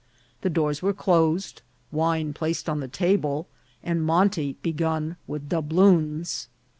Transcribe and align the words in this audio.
The 0.41 0.49
doors 0.49 0.81
were 0.81 0.95
closed, 0.95 1.61
wine 1.91 2.33
placed 2.33 2.67
on 2.67 2.79
the 2.79 2.87
table, 2.87 3.47
and 3.83 4.03
monte 4.03 4.53
begun 4.63 5.15
with 5.27 5.47
doubloons. 5.47 6.47